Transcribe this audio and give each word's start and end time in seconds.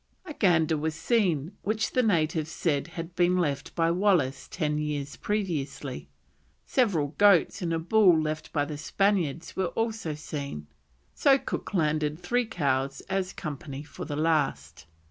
A 0.25 0.33
gander 0.33 0.77
was 0.77 0.95
seen, 0.95 1.51
which 1.61 1.91
the 1.91 2.01
natives 2.01 2.49
said 2.51 2.87
had 2.97 3.15
been 3.15 3.37
left 3.37 3.75
by 3.75 3.91
Wallis 3.91 4.47
ten 4.47 4.79
years 4.79 5.15
previously; 5.15 6.09
several 6.65 7.09
goats 7.19 7.61
and 7.61 7.71
a 7.71 7.77
bull 7.77 8.19
left 8.19 8.51
by 8.51 8.65
the 8.65 8.79
Spaniards 8.79 9.55
were 9.55 9.67
also 9.67 10.15
seen, 10.15 10.65
so 11.13 11.37
Cook 11.37 11.75
landed 11.75 12.17
three 12.17 12.47
cows 12.47 13.01
as 13.11 13.31
company 13.31 13.83
for 13.83 14.03
the 14.05 14.15
last. 14.15 14.87